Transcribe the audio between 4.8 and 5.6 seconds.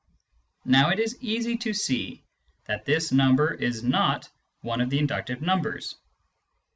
of the inductive